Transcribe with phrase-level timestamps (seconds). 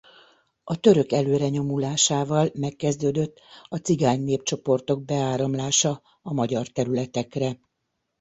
[0.63, 7.57] A török előrenyomulásával megkezdődött a cigány népcsoportok beáramlása a magyar területekre.